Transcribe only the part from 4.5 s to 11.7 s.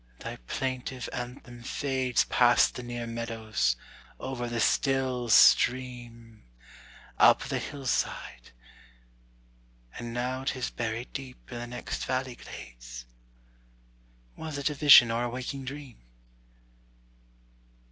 still stream, Up the hillside; and now 'tis buried deep In the